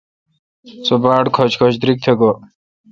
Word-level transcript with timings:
سو 0.85 0.93
باڑکھچ 1.03 1.51
کھچ 1.59 1.73
دریگ 1.81 1.97
تہ 2.03 2.11
گوی۔ 2.19 2.33